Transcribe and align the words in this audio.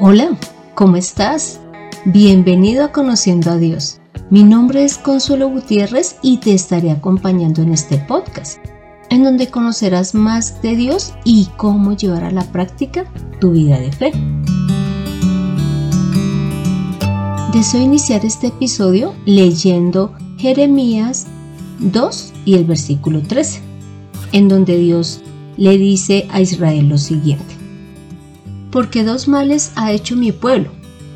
Hola, 0.00 0.38
¿cómo 0.76 0.94
estás? 0.94 1.58
Bienvenido 2.04 2.84
a 2.84 2.92
Conociendo 2.92 3.50
a 3.50 3.56
Dios. 3.56 4.00
Mi 4.30 4.44
nombre 4.44 4.84
es 4.84 4.96
Consuelo 4.96 5.48
Gutiérrez 5.48 6.18
y 6.22 6.36
te 6.36 6.54
estaré 6.54 6.92
acompañando 6.92 7.62
en 7.62 7.72
este 7.72 7.98
podcast, 7.98 8.58
en 9.10 9.24
donde 9.24 9.48
conocerás 9.48 10.14
más 10.14 10.62
de 10.62 10.76
Dios 10.76 11.14
y 11.24 11.48
cómo 11.56 11.96
llevar 11.96 12.22
a 12.22 12.30
la 12.30 12.44
práctica 12.44 13.12
tu 13.40 13.50
vida 13.50 13.80
de 13.80 13.90
fe. 13.90 14.12
Deseo 17.52 17.82
iniciar 17.82 18.24
este 18.24 18.46
episodio 18.46 19.16
leyendo 19.24 20.14
Jeremías 20.36 21.26
2 21.80 22.34
y 22.44 22.54
el 22.54 22.66
versículo 22.66 23.20
13, 23.22 23.62
en 24.30 24.48
donde 24.48 24.78
Dios 24.78 25.22
le 25.56 25.76
dice 25.76 26.28
a 26.30 26.40
Israel 26.40 26.88
lo 26.88 26.98
siguiente 26.98 27.57
porque 28.70 29.04
dos 29.04 29.28
males 29.28 29.72
ha 29.76 29.92
hecho 29.92 30.16
mi 30.16 30.32
pueblo. 30.32 30.70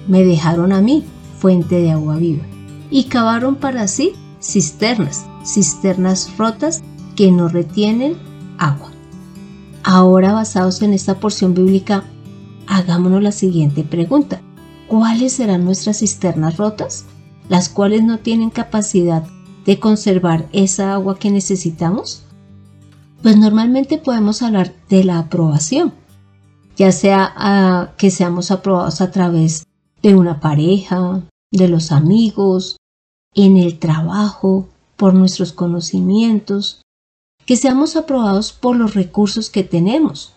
Me 0.09 0.24
dejaron 0.24 0.73
a 0.73 0.80
mí, 0.80 1.05
fuente 1.38 1.80
de 1.80 1.93
agua 1.93 2.16
viva, 2.16 2.45
y 2.91 3.05
cavaron 3.05 3.56
para 3.56 3.88
sí 3.88 4.12
cisternas, 4.41 5.27
cisternas 5.45 6.37
rotas 6.37 6.83
que 7.16 7.30
no 7.30 7.48
retienen 7.48 8.16
agua. 8.59 8.91
Ahora, 9.84 10.33
basados 10.33 10.83
en 10.83 10.93
esta 10.93 11.20
porción 11.20 11.55
bíblica, 11.55 12.05
hagámonos 12.66 13.23
la 13.23 13.33
siguiente 13.33 13.84
pregunta. 13.84 14.41
¿Cuáles 14.88 15.34
serán 15.34 15.65
nuestras 15.65 15.98
cisternas 15.98 16.57
rotas? 16.57 17.05
Las 17.48 17.69
cuales 17.69 18.02
no 18.05 18.19
tienen 18.19 18.51
capacidad 18.51 19.24
de 19.65 19.79
conservar 19.79 20.48
esa 20.52 20.93
agua 20.93 21.19
que 21.19 21.30
necesitamos? 21.30 22.24
Pues 23.23 23.37
normalmente 23.37 23.98
podemos 23.98 24.43
hablar 24.43 24.74
de 24.88 25.05
la 25.05 25.19
aprobación 25.19 25.93
ya 26.76 26.92
sea 26.92 27.32
ah, 27.36 27.92
que 27.96 28.10
seamos 28.10 28.50
aprobados 28.50 29.00
a 29.00 29.10
través 29.10 29.64
de 30.02 30.14
una 30.14 30.40
pareja, 30.40 31.23
de 31.51 31.68
los 31.68 31.92
amigos, 31.92 32.76
en 33.34 33.56
el 33.56 33.79
trabajo, 33.79 34.68
por 34.96 35.14
nuestros 35.14 35.52
conocimientos, 35.52 36.82
que 37.46 37.56
seamos 37.56 37.96
aprobados 37.96 38.52
por 38.52 38.76
los 38.76 38.95
recursos 38.95 39.51
que 39.51 39.64
tenemos. 39.64 40.32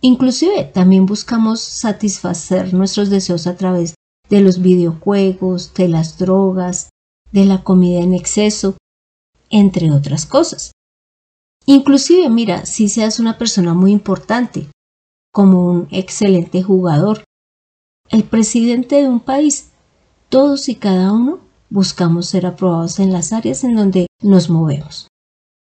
Inclusive 0.00 0.64
también 0.64 1.06
buscamos 1.06 1.60
satisfacer 1.60 2.74
nuestros 2.74 3.10
deseos 3.10 3.46
a 3.46 3.56
través 3.56 3.94
de 4.28 4.40
los 4.40 4.60
videojuegos, 4.60 5.74
de 5.74 5.88
las 5.88 6.18
drogas, 6.18 6.90
de 7.32 7.44
la 7.44 7.62
comida 7.62 8.00
en 8.00 8.14
exceso, 8.14 8.76
entre 9.50 9.90
otras 9.90 10.26
cosas. 10.26 10.72
Inclusive, 11.66 12.28
mira, 12.30 12.66
si 12.66 12.88
seas 12.88 13.18
una 13.18 13.38
persona 13.38 13.74
muy 13.74 13.92
importante, 13.92 14.68
como 15.38 15.70
un 15.70 15.86
excelente 15.92 16.64
jugador. 16.64 17.22
El 18.10 18.24
presidente 18.24 18.96
de 18.96 19.08
un 19.08 19.20
país, 19.20 19.70
todos 20.28 20.68
y 20.68 20.74
cada 20.74 21.12
uno 21.12 21.38
buscamos 21.70 22.26
ser 22.26 22.44
aprobados 22.44 22.98
en 22.98 23.12
las 23.12 23.32
áreas 23.32 23.62
en 23.62 23.76
donde 23.76 24.08
nos 24.20 24.50
movemos. 24.50 25.06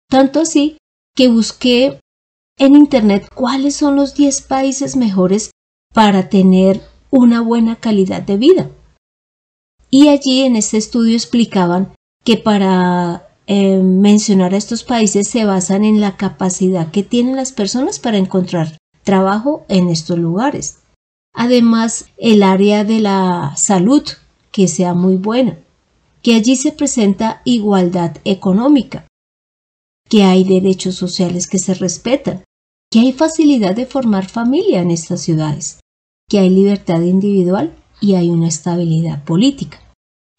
Tanto 0.09 0.40
así 0.40 0.78
que 1.18 1.28
busqué 1.28 2.00
en 2.58 2.78
Internet 2.78 3.28
cuáles 3.36 3.76
son 3.76 3.98
los 3.98 4.16
10 4.16 4.44
países 4.44 4.96
mejores 4.96 5.52
para 5.94 6.30
tener 6.30 6.81
una 7.12 7.42
buena 7.42 7.76
calidad 7.76 8.22
de 8.22 8.38
vida. 8.38 8.72
Y 9.90 10.08
allí 10.08 10.44
en 10.44 10.56
este 10.56 10.78
estudio 10.78 11.14
explicaban 11.14 11.94
que 12.24 12.38
para 12.38 13.28
eh, 13.48 13.80
mencionar 13.80 14.54
a 14.54 14.58
estos 14.58 14.86
países 14.86 15.28
se 15.28 15.44
basan 15.44 15.84
en 15.84 16.00
la 16.00 16.16
capacidad 16.16 16.90
que 16.90 17.04
tienen 17.04 17.36
las 17.36 17.52
personas 17.52 18.00
para 18.00 18.18
encontrar 18.18 18.77
trabajo 19.08 19.63
en 19.69 19.88
estos 19.88 20.19
lugares. 20.19 20.80
Además, 21.33 22.09
el 22.17 22.44
área 22.44 22.83
de 22.83 23.00
la 23.00 23.53
salud, 23.55 24.03
que 24.52 24.67
sea 24.67 24.94
muy 24.94 25.16
buena, 25.16 25.58
que 26.22 26.36
allí 26.36 26.58
se 26.58 26.73
presenta 26.73 27.41
igualdad 27.45 28.17
económica, 28.25 29.07
que 30.09 30.23
hay 30.23 30.44
derechos 30.44 30.96
sociales 30.96 31.47
que 31.47 31.57
se 31.57 31.73
respetan, 31.73 32.44
que 32.91 33.00
hay 33.00 33.13
facilidad 33.13 33.75
de 33.78 33.85
formar 33.85 34.28
familia 34.28 34.81
en 34.81 34.91
estas 34.91 35.22
ciudades, 35.22 35.79
que 36.29 36.40
hay 36.40 36.50
libertad 36.50 37.00
individual 37.00 37.73
y 38.01 38.16
hay 38.16 38.29
una 38.29 38.50
estabilidad 38.50 39.23
política. 39.23 39.79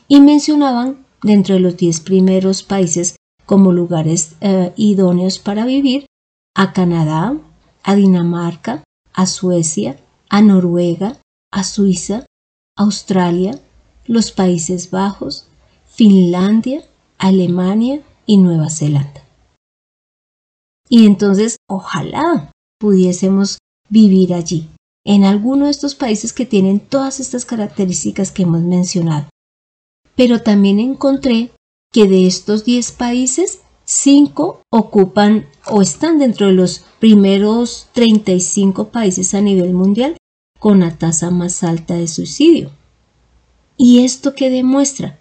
Y 0.08 0.20
mencionaban 0.20 1.06
dentro 1.22 1.54
de 1.54 1.62
los 1.62 1.78
diez 1.78 2.00
primeros 2.00 2.62
países 2.62 3.16
como 3.46 3.72
lugares 3.72 4.34
eh, 4.42 4.74
idóneos 4.76 5.38
para 5.38 5.64
vivir 5.64 6.04
a 6.54 6.74
Canadá, 6.74 7.38
a 7.88 7.94
Dinamarca, 7.94 8.84
a 9.14 9.24
Suecia, 9.24 9.98
a 10.28 10.42
Noruega, 10.42 11.16
a 11.50 11.64
Suiza, 11.64 12.26
Australia, 12.76 13.58
los 14.04 14.30
Países 14.30 14.90
Bajos, 14.90 15.46
Finlandia, 15.86 16.84
Alemania 17.16 18.02
y 18.26 18.36
Nueva 18.36 18.68
Zelanda. 18.68 19.24
Y 20.90 21.06
entonces, 21.06 21.56
ojalá 21.66 22.52
pudiésemos 22.78 23.56
vivir 23.88 24.34
allí, 24.34 24.68
en 25.06 25.24
alguno 25.24 25.64
de 25.64 25.70
estos 25.70 25.94
países 25.94 26.34
que 26.34 26.44
tienen 26.44 26.80
todas 26.80 27.20
estas 27.20 27.46
características 27.46 28.32
que 28.32 28.42
hemos 28.42 28.60
mencionado. 28.60 29.30
Pero 30.14 30.42
también 30.42 30.78
encontré 30.78 31.52
que 31.90 32.06
de 32.06 32.26
estos 32.26 32.66
10 32.66 32.92
países, 32.92 33.62
Cinco 33.90 34.60
ocupan 34.70 35.46
o 35.64 35.80
están 35.80 36.18
dentro 36.18 36.48
de 36.48 36.52
los 36.52 36.84
primeros 37.00 37.88
35 37.92 38.88
países 38.88 39.32
a 39.32 39.40
nivel 39.40 39.72
mundial 39.72 40.18
con 40.60 40.80
la 40.80 40.98
tasa 40.98 41.30
más 41.30 41.62
alta 41.62 41.94
de 41.94 42.06
suicidio. 42.06 42.70
¿Y 43.78 44.04
esto 44.04 44.34
qué 44.34 44.50
demuestra? 44.50 45.18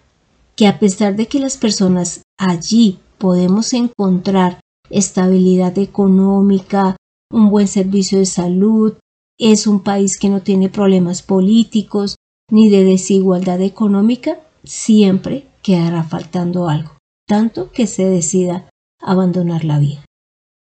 Que 0.58 0.68
a 0.68 0.80
pesar 0.80 1.16
de 1.16 1.28
que 1.28 1.40
las 1.40 1.56
personas 1.56 2.24
allí 2.38 3.00
podemos 3.18 3.72
encontrar 3.72 4.60
estabilidad 4.90 5.78
económica, 5.78 6.98
un 7.32 7.50
buen 7.50 7.70
servicio 7.70 8.20
de 8.20 8.26
salud, 8.26 8.96
es 9.40 9.66
un 9.66 9.80
país 9.80 10.20
que 10.20 10.28
no 10.28 10.42
tiene 10.42 10.68
problemas 10.68 11.22
políticos 11.22 12.18
ni 12.52 12.70
de 12.70 12.84
desigualdad 12.84 13.62
económica, 13.62 14.42
siempre 14.66 15.48
quedará 15.62 16.04
faltando 16.04 16.68
algo 16.68 16.97
tanto 17.28 17.72
que 17.72 17.86
se 17.88 18.06
decida 18.06 18.70
abandonar 19.00 19.66
la 19.66 19.80
vida. 19.80 20.04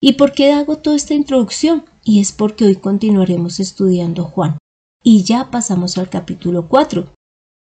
¿Y 0.02 0.14
por 0.14 0.32
qué 0.32 0.52
hago 0.52 0.78
toda 0.78 0.96
esta 0.96 1.14
introducción? 1.14 1.84
Y 2.04 2.20
es 2.20 2.32
porque 2.32 2.64
hoy 2.64 2.76
continuaremos 2.76 3.60
estudiando 3.60 4.24
Juan. 4.24 4.58
Y 5.02 5.22
ya 5.22 5.50
pasamos 5.50 5.96
al 5.98 6.10
capítulo 6.10 6.68
4, 6.68 7.12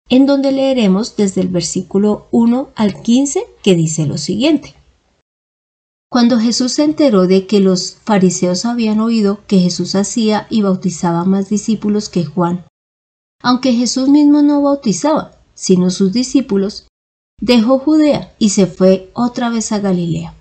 en 0.10 0.26
donde 0.26 0.52
leeremos 0.52 1.16
desde 1.16 1.42
el 1.42 1.48
versículo 1.50 2.28
1 2.32 2.70
al 2.76 3.02
15 3.02 3.46
que 3.64 3.76
dice 3.76 4.06
lo 4.06 4.18
siguiente. 4.18 4.76
Cuando 6.12 6.40
Jesús 6.40 6.74
se 6.74 6.84
enteró 6.84 7.28
de 7.28 7.46
que 7.46 7.60
los 7.60 7.96
fariseos 8.04 8.66
habían 8.66 9.00
oído 9.00 9.46
que 9.46 9.60
Jesús 9.60 9.94
hacía 9.94 10.48
y 10.50 10.64
bautizaba 10.64 11.24
más 11.24 11.50
discípulos 11.50 12.10
que 12.10 12.26
Juan, 12.26 12.66
aunque 13.44 13.74
Jesús 13.74 14.10
mismo 14.10 14.42
no 14.42 14.62
bautizaba, 14.62 15.38
sino 15.54 15.92
sus 15.92 16.12
discípulos, 16.12 16.88
dejó 17.42 17.80
Judea 17.80 18.34
y 18.40 18.50
se 18.50 18.68
fue 18.68 19.10
otra 19.14 19.50
vez 19.50 19.72
a 19.72 19.80
Galilea. 19.80 20.36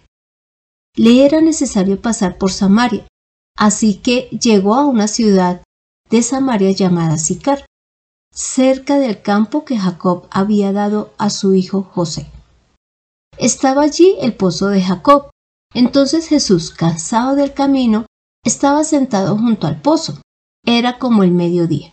Le 0.96 1.24
era 1.24 1.40
necesario 1.40 2.00
pasar 2.00 2.38
por 2.38 2.52
Samaria, 2.52 3.06
así 3.56 3.94
que 3.94 4.28
llegó 4.30 4.74
a 4.74 4.84
una 4.84 5.06
ciudad 5.08 5.62
de 6.10 6.22
Samaria 6.22 6.72
llamada 6.72 7.18
Sicar, 7.18 7.66
cerca 8.32 8.98
del 8.98 9.22
campo 9.22 9.64
que 9.64 9.78
Jacob 9.78 10.26
había 10.30 10.72
dado 10.72 11.12
a 11.18 11.30
su 11.30 11.54
hijo 11.54 11.82
José. 11.82 12.26
Estaba 13.36 13.82
allí 13.82 14.16
el 14.20 14.34
pozo 14.34 14.68
de 14.68 14.82
Jacob. 14.82 15.30
Entonces 15.74 16.28
Jesús, 16.28 16.70
cansado 16.70 17.36
del 17.36 17.52
camino, 17.52 18.06
estaba 18.44 18.82
sentado 18.84 19.36
junto 19.36 19.66
al 19.66 19.80
pozo. 19.80 20.20
Era 20.64 20.98
como 20.98 21.22
el 21.22 21.30
mediodía. 21.30 21.92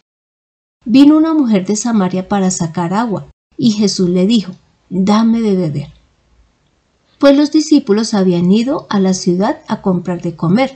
Vino 0.85 1.17
una 1.17 1.33
mujer 1.33 1.65
de 1.65 1.75
Samaria 1.75 2.27
para 2.27 2.51
sacar 2.51 2.93
agua, 2.93 3.27
y 3.57 3.71
Jesús 3.71 4.09
le 4.09 4.25
dijo, 4.25 4.53
dame 4.89 5.41
de 5.41 5.55
beber. 5.55 5.93
Pues 7.19 7.37
los 7.37 7.51
discípulos 7.51 8.13
habían 8.13 8.51
ido 8.51 8.87
a 8.89 8.99
la 8.99 9.13
ciudad 9.13 9.61
a 9.67 9.81
comprar 9.81 10.21
de 10.21 10.35
comer. 10.35 10.75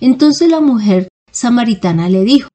Entonces 0.00 0.48
la 0.48 0.60
mujer 0.60 1.08
samaritana 1.32 2.08
le 2.08 2.24
dijo, 2.24 2.48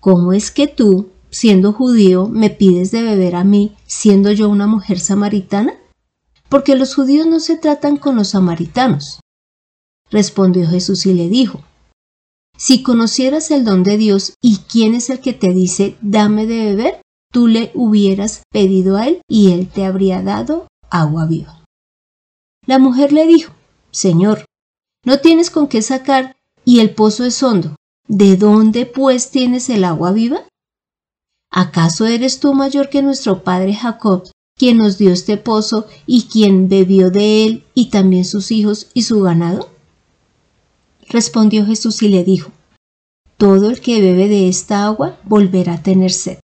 ¿Cómo 0.00 0.34
es 0.34 0.50
que 0.50 0.66
tú, 0.66 1.10
siendo 1.30 1.72
judío, 1.72 2.28
me 2.28 2.50
pides 2.50 2.90
de 2.90 3.02
beber 3.02 3.36
a 3.36 3.44
mí, 3.44 3.74
siendo 3.86 4.32
yo 4.32 4.50
una 4.50 4.66
mujer 4.66 5.00
samaritana? 5.00 5.74
Porque 6.50 6.76
los 6.76 6.94
judíos 6.94 7.26
no 7.26 7.40
se 7.40 7.56
tratan 7.56 7.96
con 7.96 8.16
los 8.16 8.28
samaritanos. 8.28 9.20
Respondió 10.10 10.68
Jesús 10.68 11.06
y 11.06 11.14
le 11.14 11.28
dijo, 11.28 11.64
Si 12.58 12.82
conocieras 12.82 13.50
el 13.50 13.64
don 13.64 13.82
de 13.82 13.96
Dios 13.96 14.34
y 14.42 14.58
quién 14.70 14.94
es 14.94 15.08
el 15.08 15.20
que 15.20 15.32
te 15.32 15.54
dice, 15.54 15.96
dame 16.02 16.46
de 16.46 16.66
beber, 16.66 17.00
tú 17.34 17.48
le 17.48 17.72
hubieras 17.74 18.44
pedido 18.52 18.96
a 18.96 19.08
él 19.08 19.20
y 19.28 19.50
él 19.50 19.68
te 19.68 19.84
habría 19.84 20.22
dado 20.22 20.68
agua 20.88 21.26
viva. 21.26 21.64
La 22.64 22.78
mujer 22.78 23.12
le 23.12 23.26
dijo, 23.26 23.52
Señor, 23.90 24.44
no 25.04 25.18
tienes 25.18 25.50
con 25.50 25.66
qué 25.66 25.82
sacar 25.82 26.36
y 26.64 26.78
el 26.78 26.94
pozo 26.94 27.24
es 27.24 27.42
hondo. 27.42 27.74
¿De 28.06 28.36
dónde 28.36 28.86
pues 28.86 29.30
tienes 29.30 29.68
el 29.68 29.82
agua 29.82 30.12
viva? 30.12 30.44
¿acaso 31.50 32.06
eres 32.06 32.40
tú 32.40 32.52
mayor 32.52 32.88
que 32.88 33.00
nuestro 33.00 33.44
padre 33.44 33.74
Jacob, 33.74 34.28
quien 34.56 34.78
nos 34.78 34.98
dio 34.98 35.12
este 35.12 35.36
pozo 35.36 35.86
y 36.04 36.24
quien 36.24 36.68
bebió 36.68 37.10
de 37.10 37.44
él 37.44 37.64
y 37.74 37.90
también 37.90 38.24
sus 38.24 38.50
hijos 38.50 38.88
y 38.92 39.02
su 39.02 39.22
ganado? 39.22 39.70
Respondió 41.08 41.66
Jesús 41.66 42.02
y 42.02 42.08
le 42.08 42.24
dijo, 42.24 42.50
Todo 43.36 43.70
el 43.70 43.80
que 43.80 44.00
bebe 44.00 44.28
de 44.28 44.48
esta 44.48 44.84
agua 44.84 45.18
volverá 45.24 45.74
a 45.74 45.82
tener 45.82 46.10
sed, 46.10 46.38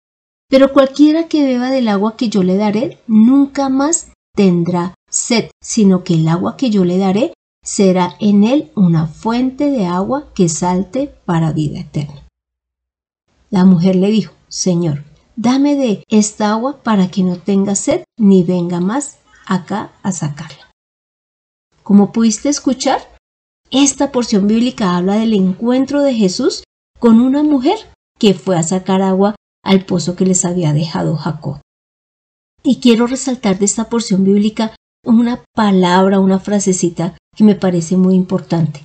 pero 0.56 0.72
cualquiera 0.72 1.28
que 1.28 1.44
beba 1.44 1.70
del 1.70 1.86
agua 1.86 2.16
que 2.16 2.30
yo 2.30 2.42
le 2.42 2.56
daré 2.56 2.96
nunca 3.06 3.68
más 3.68 4.12
tendrá 4.34 4.94
sed, 5.10 5.50
sino 5.62 6.02
que 6.02 6.14
el 6.14 6.26
agua 6.28 6.56
que 6.56 6.70
yo 6.70 6.86
le 6.86 6.96
daré 6.96 7.34
será 7.62 8.16
en 8.20 8.42
él 8.42 8.72
una 8.74 9.06
fuente 9.06 9.70
de 9.70 9.84
agua 9.84 10.32
que 10.34 10.48
salte 10.48 11.14
para 11.26 11.52
vida 11.52 11.80
eterna. 11.80 12.26
La 13.50 13.66
mujer 13.66 13.96
le 13.96 14.10
dijo, 14.10 14.32
Señor, 14.48 15.04
dame 15.36 15.74
de 15.74 16.02
esta 16.08 16.52
agua 16.52 16.82
para 16.82 17.10
que 17.10 17.22
no 17.22 17.36
tenga 17.36 17.74
sed 17.74 18.04
ni 18.16 18.42
venga 18.42 18.80
más 18.80 19.18
acá 19.46 19.92
a 20.02 20.10
sacarla. 20.10 20.70
Como 21.82 22.12
pudiste 22.12 22.48
escuchar, 22.48 23.02
esta 23.70 24.10
porción 24.10 24.46
bíblica 24.46 24.96
habla 24.96 25.16
del 25.16 25.34
encuentro 25.34 26.02
de 26.02 26.14
Jesús 26.14 26.64
con 26.98 27.20
una 27.20 27.42
mujer 27.42 27.76
que 28.18 28.32
fue 28.32 28.56
a 28.56 28.62
sacar 28.62 29.02
agua 29.02 29.35
al 29.66 29.84
pozo 29.84 30.16
que 30.16 30.24
les 30.24 30.44
había 30.44 30.72
dejado 30.72 31.16
Jacob. 31.16 31.60
Y 32.62 32.76
quiero 32.76 33.06
resaltar 33.06 33.58
de 33.58 33.64
esta 33.64 33.88
porción 33.88 34.24
bíblica 34.24 34.74
una 35.04 35.44
palabra, 35.54 36.20
una 36.20 36.38
frasecita 36.38 37.16
que 37.36 37.44
me 37.44 37.54
parece 37.54 37.96
muy 37.96 38.14
importante. 38.14 38.84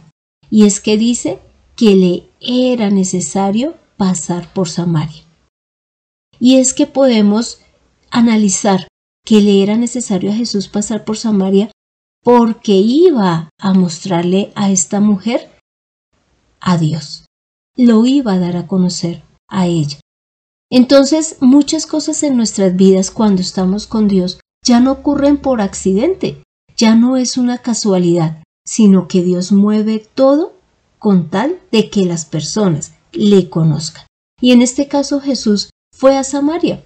Y 0.49 0.65
es 0.65 0.81
que 0.81 0.97
dice 0.97 1.39
que 1.75 1.95
le 1.95 2.23
era 2.41 2.89
necesario 2.89 3.75
pasar 3.95 4.51
por 4.53 4.67
Samaria. 4.67 5.23
Y 6.39 6.57
es 6.57 6.73
que 6.73 6.87
podemos 6.87 7.61
analizar 8.09 8.87
que 9.23 9.41
le 9.41 9.63
era 9.63 9.77
necesario 9.77 10.31
a 10.31 10.35
Jesús 10.35 10.67
pasar 10.67 11.05
por 11.05 11.17
Samaria 11.17 11.71
porque 12.23 12.73
iba 12.73 13.49
a 13.57 13.73
mostrarle 13.73 14.51
a 14.55 14.71
esta 14.71 14.99
mujer 14.99 15.49
a 16.59 16.77
Dios. 16.77 17.25
Lo 17.77 18.05
iba 18.05 18.33
a 18.33 18.39
dar 18.39 18.57
a 18.57 18.67
conocer 18.67 19.23
a 19.47 19.67
ella. 19.67 20.00
Entonces, 20.71 21.35
muchas 21.41 21.85
cosas 21.85 22.23
en 22.23 22.37
nuestras 22.37 22.75
vidas 22.75 23.11
cuando 23.11 23.41
estamos 23.41 23.87
con 23.87 24.07
Dios 24.07 24.39
ya 24.65 24.79
no 24.79 24.93
ocurren 24.93 25.37
por 25.37 25.59
accidente, 25.59 26.41
ya 26.77 26.95
no 26.95 27.17
es 27.17 27.37
una 27.37 27.57
casualidad, 27.57 28.41
sino 28.65 29.09
que 29.09 29.21
Dios 29.21 29.51
mueve 29.51 30.07
todo 30.15 30.53
con 30.97 31.29
tal 31.29 31.59
de 31.71 31.89
que 31.89 32.05
las 32.05 32.25
personas 32.25 32.93
le 33.11 33.49
conozcan. 33.49 34.05
Y 34.39 34.51
en 34.51 34.61
este 34.61 34.87
caso 34.87 35.19
Jesús 35.19 35.71
fue 35.93 36.17
a 36.17 36.23
Samaria. 36.23 36.83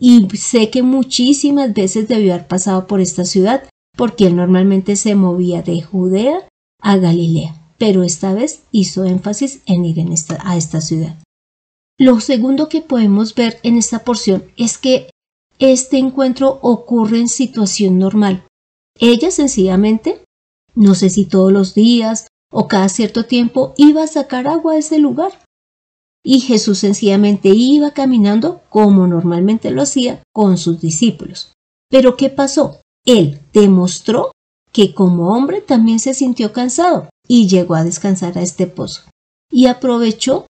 Y 0.00 0.26
sé 0.36 0.70
que 0.70 0.82
muchísimas 0.82 1.74
veces 1.74 2.08
debió 2.08 2.32
haber 2.32 2.46
pasado 2.46 2.86
por 2.86 3.00
esta 3.00 3.24
ciudad, 3.24 3.64
porque 3.96 4.28
él 4.28 4.36
normalmente 4.36 4.96
se 4.96 5.14
movía 5.14 5.60
de 5.60 5.82
Judea 5.82 6.48
a 6.80 6.96
Galilea, 6.96 7.54
pero 7.76 8.02
esta 8.02 8.32
vez 8.32 8.62
hizo 8.72 9.04
énfasis 9.04 9.60
en 9.66 9.84
ir 9.84 10.02
a 10.42 10.56
esta 10.56 10.80
ciudad. 10.80 11.18
Lo 12.00 12.20
segundo 12.20 12.68
que 12.68 12.80
podemos 12.80 13.34
ver 13.34 13.58
en 13.64 13.76
esta 13.76 14.04
porción 14.04 14.44
es 14.56 14.78
que 14.78 15.10
este 15.58 15.98
encuentro 15.98 16.60
ocurre 16.62 17.18
en 17.18 17.28
situación 17.28 17.98
normal. 17.98 18.46
Ella 19.00 19.32
sencillamente, 19.32 20.22
no 20.76 20.94
sé 20.94 21.10
si 21.10 21.24
todos 21.24 21.52
los 21.52 21.74
días 21.74 22.28
o 22.52 22.68
cada 22.68 22.88
cierto 22.88 23.24
tiempo, 23.24 23.74
iba 23.76 24.04
a 24.04 24.06
sacar 24.06 24.46
agua 24.46 24.74
a 24.74 24.78
ese 24.78 25.00
lugar. 25.00 25.42
Y 26.24 26.38
Jesús 26.40 26.78
sencillamente 26.78 27.48
iba 27.48 27.90
caminando 27.90 28.60
como 28.68 29.08
normalmente 29.08 29.72
lo 29.72 29.82
hacía 29.82 30.22
con 30.32 30.56
sus 30.56 30.80
discípulos. 30.80 31.52
Pero 31.90 32.16
¿qué 32.16 32.30
pasó? 32.30 32.80
Él 33.04 33.40
demostró 33.52 34.30
que 34.72 34.94
como 34.94 35.30
hombre 35.30 35.62
también 35.62 35.98
se 35.98 36.14
sintió 36.14 36.52
cansado 36.52 37.08
y 37.26 37.48
llegó 37.48 37.74
a 37.74 37.82
descansar 37.82 38.38
a 38.38 38.42
este 38.42 38.68
pozo. 38.68 39.02
Y 39.50 39.66
aprovechó 39.66 40.46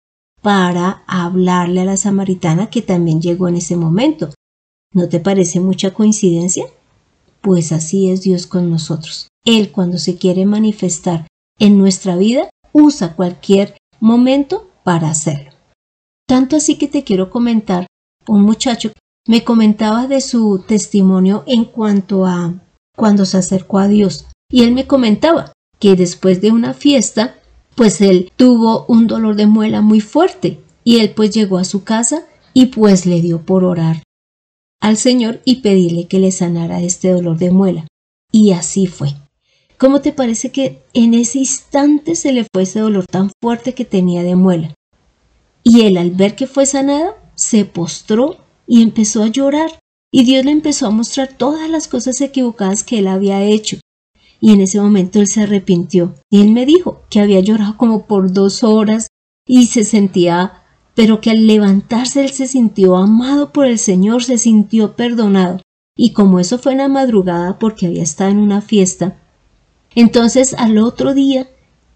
para 0.45 1.03
hablarle 1.07 1.81
a 1.81 1.86
la 1.86 1.97
samaritana 1.97 2.69
que 2.69 2.83
también 2.83 3.19
llegó 3.19 3.47
en 3.47 3.56
ese 3.56 3.75
momento 3.75 4.30
¿No 4.95 5.09
te 5.09 5.19
parece 5.19 5.59
mucha 5.59 5.94
coincidencia? 5.94 6.68
Pues 7.42 7.74
así 7.74 8.09
es 8.09 8.21
Dios 8.21 8.47
con 8.47 8.69
nosotros. 8.69 9.27
Él 9.44 9.74
cuando 9.74 9.97
se 9.97 10.15
quiere 10.15 10.45
manifestar 10.45 11.27
en 11.59 11.77
nuestra 11.77 12.15
vida 12.15 12.50
usa 12.71 13.13
cualquier 13.13 13.77
momento 14.00 14.71
para 14.86 15.09
hacerlo. 15.09 15.51
Tanto 16.25 16.56
así 16.56 16.77
que 16.77 16.88
te 16.88 17.03
quiero 17.03 17.30
comentar, 17.30 17.88
un 18.25 18.44
muchacho 18.44 18.94
me 19.27 19.44
comentaba 19.44 20.07
de 20.07 20.21
su 20.21 20.63
testimonio 20.65 21.44
en 21.45 21.65
cuanto 21.65 22.25
a 22.25 22.53
cuando 22.95 23.25
se 23.25 23.38
acercó 23.38 23.80
a 23.80 23.89
Dios. 23.89 24.27
Y 24.50 24.63
él 24.63 24.74
me 24.74 24.88
comentaba 24.88 25.51
que 25.77 25.98
después 25.98 26.39
de 26.39 26.53
una 26.53 26.74
fiesta, 26.74 27.36
pues 27.75 28.01
él 28.01 28.31
tuvo 28.36 28.86
un 28.88 29.07
dolor 29.07 29.36
de 29.36 29.48
muela 29.48 29.81
muy 29.81 30.01
fuerte 30.01 30.60
y 30.83 31.00
él 31.00 31.12
pues 31.12 31.31
llegó 31.31 31.57
a 31.57 31.66
su 31.66 31.83
casa 31.83 32.25
y 32.54 32.68
pues 32.68 33.06
le 33.06 33.22
dio 33.22 33.42
por 33.42 33.63
orar 33.63 34.04
al 34.86 34.98
Señor 34.98 35.42
y 35.45 35.62
pedirle 35.62 36.07
que 36.07 36.19
le 36.19 36.31
sanara 36.31 36.81
este 36.81 37.10
dolor 37.10 37.38
de 37.38 37.50
muela. 37.50 37.88
Y 38.31 38.51
así 38.51 38.86
fue. 38.86 39.16
¿Cómo 39.77 40.00
te 40.00 40.13
parece 40.13 40.51
que 40.51 40.83
en 40.94 41.16
ese 41.16 41.39
instante 41.39 42.16
se 42.16 42.31
le 42.31 42.45
fue 42.54 42.63
ese 42.63 42.81
dolor 42.81 43.07
tan 43.07 43.31
fuerte 43.42 43.74
que 43.74 43.83
tenía 43.83 44.22
de 44.22 44.36
muela? 44.36 44.75
Y 45.63 45.81
él 45.81 45.98
al 45.98 46.12
ver 46.12 46.36
que 46.36 46.45
fue 46.45 46.68
sanada, 46.68 47.18
se 47.33 47.66
postró 47.66 48.38
y 48.68 48.83
empezó 48.83 49.24
a 49.24 49.27
llorar. 49.27 49.80
Y 50.12 50.24
Dios 50.24 50.45
le 50.45 50.51
empezó 50.51 50.86
a 50.86 50.92
mostrar 50.92 51.30
todas 51.36 51.68
las 51.69 51.88
cosas 51.88 52.22
equivocadas 52.22 52.83
que 52.83 53.00
él 53.00 53.07
había 53.07 53.44
hecho. 53.44 53.77
Y 54.45 54.51
en 54.53 54.62
ese 54.62 54.80
momento 54.80 55.19
él 55.19 55.25
se 55.25 55.42
arrepintió. 55.42 56.13
Y 56.30 56.42
él 56.42 56.51
me 56.51 56.68
dijo 56.68 57.01
que 57.09 57.19
había 57.19 57.39
llorado 57.39 57.77
como 57.77 58.06
por 58.06 58.31
dos 58.31 58.63
horas 58.63 59.07
y 59.47 59.65
se 59.65 59.83
sentía 59.83 60.62
pero 60.94 61.19
que 61.19 61.31
al 61.31 61.47
levantarse 61.47 62.24
él 62.24 62.30
se 62.30 62.45
sintió 62.45 62.95
amado 62.95 63.51
por 63.51 63.65
el 63.65 63.80
Señor, 63.80 64.24
se 64.24 64.38
sintió 64.38 64.95
perdonado. 64.95 65.62
Y 65.97 66.12
como 66.12 66.39
eso 66.39 66.59
fue 66.59 66.74
en 66.74 66.77
la 66.77 66.88
madrugada 66.88 67.57
porque 67.57 67.88
había 67.88 68.03
estado 68.03 68.30
en 68.30 68.38
una 68.38 68.62
fiesta, 68.62 69.18
entonces 69.95 70.53
al 70.53 70.77
otro 70.77 71.15
día 71.15 71.50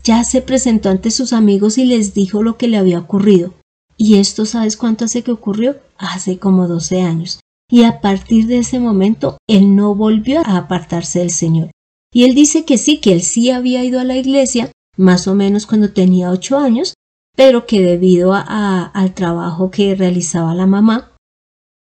ya 0.03 0.23
se 0.23 0.41
presentó 0.41 0.89
ante 0.89 1.11
sus 1.11 1.33
amigos 1.33 1.77
y 1.77 1.85
les 1.85 2.15
dijo 2.15 2.41
lo 2.41 2.57
que 2.57 2.67
le 2.67 2.77
había 2.77 2.97
ocurrido. 2.97 3.53
Y 3.95 4.17
esto, 4.17 4.47
¿sabes 4.47 4.75
cuánto 4.75 5.05
hace 5.05 5.21
que 5.21 5.31
ocurrió? 5.31 5.77
Hace 5.99 6.39
como 6.39 6.67
12 6.67 7.03
años. 7.03 7.41
Y 7.69 7.83
a 7.83 8.01
partir 8.01 8.47
de 8.47 8.57
ese 8.57 8.79
momento, 8.79 9.37
él 9.47 9.75
no 9.75 9.93
volvió 9.93 10.41
a 10.41 10.57
apartarse 10.57 11.19
del 11.19 11.29
Señor. 11.29 11.69
Y 12.11 12.23
él 12.23 12.33
dice 12.33 12.65
que 12.65 12.77
sí, 12.77 12.97
que 12.97 13.13
él 13.13 13.21
sí 13.21 13.51
había 13.51 13.83
ido 13.83 13.99
a 13.99 14.03
la 14.03 14.17
iglesia, 14.17 14.71
más 14.97 15.27
o 15.27 15.35
menos 15.35 15.65
cuando 15.65 15.93
tenía 15.93 16.31
ocho 16.31 16.57
años, 16.57 16.93
pero 17.35 17.65
que 17.65 17.81
debido 17.81 18.33
al 18.33 19.13
trabajo 19.13 19.71
que 19.71 19.95
realizaba 19.95 20.53
la 20.53 20.65
mamá, 20.65 21.15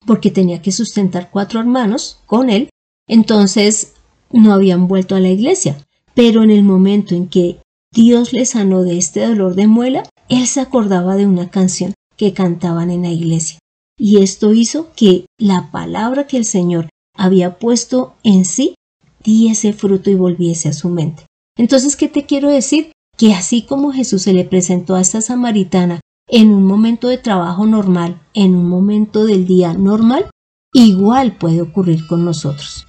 porque 0.06 0.32
tenía 0.32 0.62
que 0.62 0.72
sustentar 0.72 1.30
cuatro 1.32 1.60
hermanos 1.60 2.20
con 2.26 2.50
él, 2.50 2.70
entonces 3.08 3.94
no 4.32 4.54
habían 4.54 4.88
vuelto 4.88 5.16
a 5.16 5.20
la 5.20 5.30
iglesia. 5.30 5.78
Pero 6.14 6.44
en 6.44 6.52
el 6.52 6.64
momento 6.64 7.16
en 7.16 7.28
que 7.28 7.62
Dios 7.92 8.34
le 8.34 8.46
sanó 8.46 8.84
de 8.84 8.98
este 8.98 9.26
dolor 9.26 9.56
de 9.56 9.68
muela, 9.68 10.04
él 10.28 10.46
se 10.48 10.62
acordaba 10.62 11.16
de 11.16 11.26
una 11.26 11.50
canción 11.50 11.94
que 12.16 12.34
cantaban 12.34 12.92
en 12.92 13.04
la 13.04 13.12
iglesia. 13.12 13.60
Y 13.98 14.22
esto 14.22 14.54
hizo 14.54 14.92
que 14.96 15.26
la 15.40 15.72
palabra 15.72 16.28
que 16.28 16.38
el 16.38 16.46
Señor 16.46 16.90
había 17.16 17.58
puesto 17.58 18.16
en 18.24 18.46
sí 18.46 18.76
diese 19.24 19.74
fruto 19.74 20.10
y 20.10 20.16
volviese 20.16 20.70
a 20.70 20.74
su 20.74 20.90
mente. 20.90 21.26
Entonces, 21.58 21.96
¿qué 21.96 22.08
te 22.08 22.26
quiero 22.26 22.50
decir? 22.50 22.92
que 23.20 23.34
así 23.34 23.64
como 23.64 23.92
Jesús 23.92 24.22
se 24.24 24.34
le 24.34 24.46
presentó 24.46 24.96
a 24.96 25.02
esta 25.02 25.20
samaritana 25.20 26.00
en 26.30 26.54
un 26.54 26.64
momento 26.64 27.10
de 27.10 27.18
trabajo 27.18 27.68
normal, 27.68 28.22
en 28.34 28.56
un 28.56 28.70
momento 28.70 29.26
del 29.26 29.46
día 29.46 29.74
normal, 29.74 30.30
igual 30.74 31.36
puede 31.38 31.62
ocurrir 31.62 32.08
con 32.08 32.24
nosotros. 32.24 32.88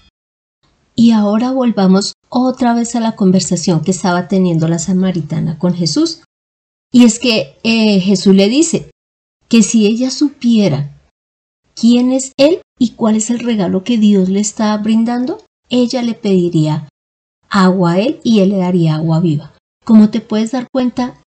Y 0.95 1.11
ahora 1.11 1.51
volvamos 1.51 2.13
otra 2.29 2.75
vez 2.75 2.95
a 2.95 3.01
la 3.01 3.17
conversación 3.17 3.81
que 3.83 3.91
estaba 3.91 4.29
teniendo 4.29 4.69
la 4.69 4.79
samaritana 4.79 5.59
con 5.59 5.75
Jesús. 5.75 6.23
Y 6.93 7.05
es 7.05 7.19
que 7.19 7.59
eh, 7.65 7.99
Jesús 7.99 8.35
le 8.35 8.49
dice 8.49 8.89
que 9.49 9.65
si 9.65 9.87
ella 9.87 10.13
supiera 10.13 10.97
quién 11.75 12.13
es 12.13 12.33
Él 12.37 12.63
y 12.79 12.91
cuál 12.91 13.17
es 13.17 13.31
el 13.31 13.41
regalo 13.41 13.83
que 13.83 13.99
Dios 13.99 14.29
le 14.29 14.39
está 14.39 14.77
brindando, 14.77 15.43
ella 15.71 16.03
le 16.03 16.15
pediría 16.15 16.89
agua 17.49 17.93
a 17.93 17.99
Él 18.01 18.21
y 18.23 18.41
Él 18.41 18.51
le 18.51 18.59
daría 18.59 18.97
agua 18.97 19.21
viva. 19.21 19.55
Como 19.85 20.11
te 20.11 20.21
puedes 20.21 20.53
dar 20.53 20.67
cuenta, 20.71 21.21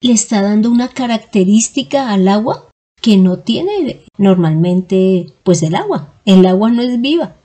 le 0.00 0.12
está 0.12 0.42
dando 0.42 0.70
una 0.70 0.88
característica 0.88 2.10
al 2.10 2.28
agua 2.28 2.68
que 3.00 3.16
no 3.16 3.38
tiene 3.38 4.04
normalmente 4.18 5.32
pues 5.42 5.62
el 5.62 5.74
agua. 5.74 6.12
El 6.24 6.46
agua 6.46 6.70
no 6.70 6.82
es 6.82 7.00
viva, 7.00 7.36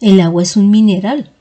el 0.00 0.20
agua 0.20 0.42
es 0.42 0.56
un 0.56 0.70
mineral. 0.70 1.32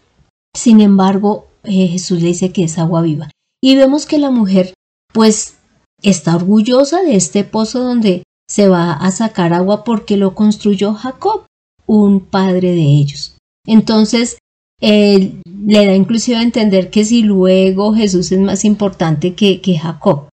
Sin 0.55 0.81
embargo, 0.81 1.47
eh, 1.63 1.87
Jesús 1.87 2.21
le 2.21 2.29
dice 2.29 2.51
que 2.51 2.63
es 2.63 2.77
agua 2.77 3.01
viva. 3.01 3.29
Y 3.61 3.75
vemos 3.75 4.05
que 4.05 4.17
la 4.17 4.31
mujer 4.31 4.73
pues 5.13 5.57
está 6.01 6.35
orgullosa 6.35 7.01
de 7.01 7.15
este 7.15 7.43
pozo 7.43 7.83
donde 7.83 8.23
se 8.47 8.67
va 8.67 8.93
a 8.93 9.11
sacar 9.11 9.53
agua 9.53 9.83
porque 9.83 10.17
lo 10.17 10.35
construyó 10.35 10.93
Jacob, 10.93 11.45
un 11.85 12.21
padre 12.21 12.71
de 12.71 12.83
ellos. 12.83 13.37
Entonces, 13.65 14.37
le 14.79 15.85
da 15.85 15.95
inclusive 15.95 16.37
a 16.37 16.43
entender 16.43 16.89
que 16.89 17.03
si 17.03 17.23
luego 17.23 17.93
Jesús 17.93 18.31
es 18.31 18.39
más 18.39 18.63
importante 18.63 19.33
que, 19.33 19.61
que 19.61 19.77
Jacob, 19.77 20.29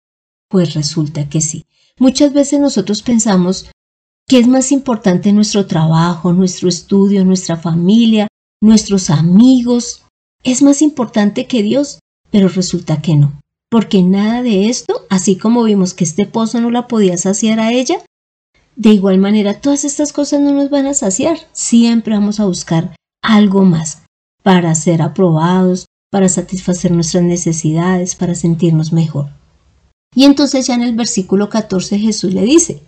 pues 0.48 0.74
resulta 0.74 1.28
que 1.28 1.40
sí. 1.40 1.64
Muchas 1.98 2.32
veces 2.32 2.60
nosotros 2.60 3.02
pensamos 3.02 3.70
que 4.26 4.38
es 4.38 4.48
más 4.48 4.72
importante 4.72 5.32
nuestro 5.32 5.66
trabajo, 5.66 6.32
nuestro 6.32 6.68
estudio, 6.68 7.24
nuestra 7.24 7.56
familia, 7.56 8.28
nuestros 8.62 9.10
amigos. 9.10 10.04
Es 10.42 10.62
más 10.62 10.82
importante 10.82 11.46
que 11.46 11.62
Dios, 11.62 11.98
pero 12.30 12.48
resulta 12.48 13.02
que 13.02 13.16
no. 13.16 13.38
Porque 13.68 14.02
nada 14.02 14.42
de 14.42 14.68
esto, 14.68 15.06
así 15.10 15.36
como 15.36 15.64
vimos 15.64 15.94
que 15.94 16.04
este 16.04 16.26
pozo 16.26 16.60
no 16.60 16.70
la 16.70 16.88
podía 16.88 17.16
saciar 17.18 17.60
a 17.60 17.72
ella, 17.72 18.02
de 18.76 18.90
igual 18.90 19.18
manera 19.18 19.60
todas 19.60 19.84
estas 19.84 20.12
cosas 20.12 20.40
no 20.40 20.52
nos 20.52 20.70
van 20.70 20.86
a 20.86 20.94
saciar. 20.94 21.38
Siempre 21.52 22.14
vamos 22.14 22.40
a 22.40 22.46
buscar 22.46 22.96
algo 23.22 23.62
más 23.64 24.02
para 24.42 24.74
ser 24.74 25.02
aprobados, 25.02 25.86
para 26.10 26.28
satisfacer 26.28 26.90
nuestras 26.90 27.22
necesidades, 27.22 28.14
para 28.14 28.34
sentirnos 28.34 28.92
mejor. 28.92 29.28
Y 30.14 30.24
entonces 30.24 30.66
ya 30.66 30.74
en 30.74 30.82
el 30.82 30.94
versículo 30.94 31.48
14 31.48 31.98
Jesús 31.98 32.34
le 32.34 32.42
dice, 32.42 32.82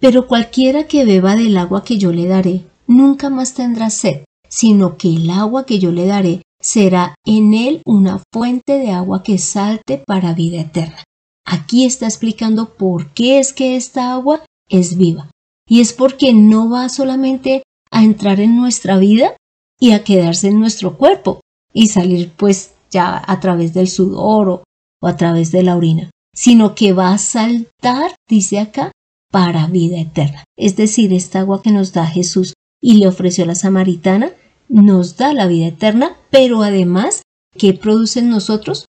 Pero 0.00 0.26
cualquiera 0.26 0.86
que 0.86 1.04
beba 1.04 1.36
del 1.36 1.56
agua 1.56 1.84
que 1.84 1.98
yo 1.98 2.12
le 2.12 2.26
daré, 2.26 2.64
nunca 2.86 3.28
más 3.28 3.54
tendrá 3.54 3.90
sed, 3.90 4.24
sino 4.48 4.96
que 4.96 5.08
el 5.08 5.30
agua 5.30 5.66
que 5.66 5.78
yo 5.78 5.90
le 5.90 6.06
daré 6.06 6.42
será 6.60 7.14
en 7.26 7.54
él 7.54 7.82
una 7.84 8.22
fuente 8.32 8.78
de 8.78 8.92
agua 8.92 9.22
que 9.22 9.38
salte 9.38 10.02
para 10.06 10.32
vida 10.32 10.60
eterna. 10.60 11.02
Aquí 11.44 11.84
está 11.84 12.06
explicando 12.06 12.74
por 12.74 13.10
qué 13.10 13.38
es 13.38 13.52
que 13.52 13.76
esta 13.76 14.12
agua 14.12 14.44
es 14.70 14.96
viva. 14.96 15.30
Y 15.68 15.80
es 15.80 15.92
porque 15.92 16.32
no 16.32 16.70
va 16.70 16.88
solamente 16.88 17.62
a 17.90 18.02
entrar 18.02 18.40
en 18.40 18.56
nuestra 18.56 18.98
vida 18.98 19.36
y 19.78 19.92
a 19.92 20.04
quedarse 20.04 20.48
en 20.48 20.60
nuestro 20.60 20.96
cuerpo 20.96 21.40
y 21.72 21.88
salir 21.88 22.32
pues 22.36 22.72
ya 22.90 23.22
a 23.26 23.40
través 23.40 23.74
del 23.74 23.88
sudor 23.88 24.48
o, 24.48 24.62
a 25.02 25.16
través 25.16 25.50
de 25.50 25.62
la 25.62 25.76
orina, 25.76 26.10
sino 26.34 26.74
que 26.74 26.92
va 26.92 27.12
a 27.12 27.18
saltar, 27.18 28.14
dice 28.28 28.60
acá, 28.60 28.92
para 29.30 29.66
vida 29.66 30.00
eterna. 30.00 30.44
Es 30.56 30.76
decir, 30.76 31.12
esta 31.12 31.40
agua 31.40 31.60
que 31.60 31.72
nos 31.72 31.92
da 31.92 32.06
Jesús 32.06 32.54
y 32.80 32.94
le 32.94 33.08
ofreció 33.08 33.44
la 33.46 33.56
samaritana, 33.56 34.30
nos 34.68 35.16
da 35.16 35.32
la 35.32 35.46
vida 35.46 35.66
eterna, 35.66 36.16
pero 36.30 36.62
además, 36.62 37.22
¿qué 37.56 37.74
produce 37.74 38.20
en 38.20 38.30
nosotros? 38.30 38.86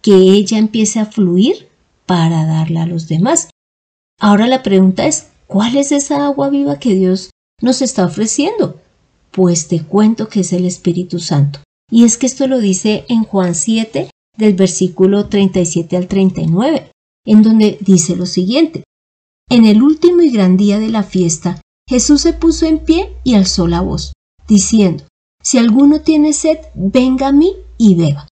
Que 0.00 0.14
ella 0.14 0.58
empiece 0.58 1.00
a 1.00 1.06
fluir 1.06 1.68
para 2.06 2.46
darla 2.46 2.84
a 2.84 2.86
los 2.86 3.08
demás. 3.08 3.50
Ahora 4.18 4.46
la 4.46 4.62
pregunta 4.62 5.06
es, 5.06 5.28
¿cuál 5.46 5.76
es 5.76 5.92
esa 5.92 6.24
agua 6.24 6.48
viva 6.48 6.78
que 6.78 6.94
Dios 6.94 7.30
nos 7.60 7.82
está 7.82 8.06
ofreciendo? 8.06 8.80
Pues 9.38 9.68
te 9.68 9.84
cuento 9.84 10.28
que 10.28 10.40
es 10.40 10.52
el 10.52 10.64
Espíritu 10.64 11.20
Santo. 11.20 11.60
Y 11.92 12.02
es 12.02 12.18
que 12.18 12.26
esto 12.26 12.48
lo 12.48 12.58
dice 12.58 13.04
en 13.08 13.22
Juan 13.22 13.54
7, 13.54 14.10
del 14.36 14.54
versículo 14.54 15.28
37 15.28 15.96
al 15.96 16.08
39, 16.08 16.90
en 17.24 17.42
donde 17.44 17.78
dice 17.80 18.16
lo 18.16 18.26
siguiente. 18.26 18.82
En 19.48 19.64
el 19.64 19.80
último 19.80 20.22
y 20.22 20.30
gran 20.30 20.56
día 20.56 20.80
de 20.80 20.88
la 20.88 21.04
fiesta, 21.04 21.60
Jesús 21.88 22.22
se 22.22 22.32
puso 22.32 22.66
en 22.66 22.80
pie 22.80 23.16
y 23.22 23.34
alzó 23.34 23.68
la 23.68 23.80
voz, 23.80 24.12
diciendo, 24.48 25.04
Si 25.40 25.56
alguno 25.56 26.00
tiene 26.00 26.32
sed, 26.32 26.58
venga 26.74 27.28
a 27.28 27.32
mí 27.32 27.52
y 27.78 27.94
beba. 27.94 28.26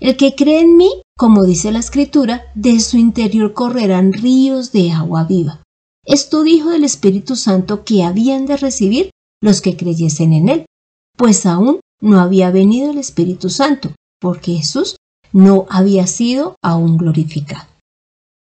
El 0.00 0.16
que 0.16 0.34
cree 0.34 0.62
en 0.62 0.76
mí, 0.76 0.90
como 1.16 1.44
dice 1.44 1.70
la 1.70 1.78
escritura, 1.78 2.50
de 2.56 2.80
su 2.80 2.98
interior 2.98 3.52
correrán 3.52 4.12
ríos 4.12 4.72
de 4.72 4.90
agua 4.90 5.22
viva. 5.22 5.62
Esto 6.04 6.42
dijo 6.42 6.70
del 6.70 6.82
Espíritu 6.82 7.36
Santo 7.36 7.84
que 7.84 8.02
habían 8.02 8.46
de 8.46 8.56
recibir 8.56 9.10
los 9.40 9.60
que 9.60 9.76
creyesen 9.76 10.32
en 10.32 10.48
él, 10.48 10.66
pues 11.16 11.46
aún 11.46 11.80
no 12.00 12.20
había 12.20 12.50
venido 12.50 12.90
el 12.90 12.98
Espíritu 12.98 13.50
Santo, 13.50 13.92
porque 14.20 14.54
Jesús 14.54 14.96
no 15.32 15.66
había 15.70 16.06
sido 16.06 16.56
aún 16.62 16.96
glorificado. 16.96 17.68